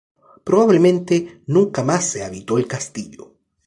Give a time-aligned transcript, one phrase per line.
[0.43, 3.35] Probablemente nunca más se habitó el castillo.